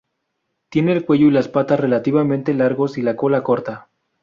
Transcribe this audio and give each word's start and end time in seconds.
Tiene 0.69 0.93
el 0.93 1.05
cuello 1.05 1.27
y 1.27 1.29
las 1.29 1.47
patas 1.47 1.79
relativamente 1.79 2.55
largos 2.55 2.97
y 2.97 3.03
la 3.03 3.15
cola 3.15 3.43
corta. 3.43 3.87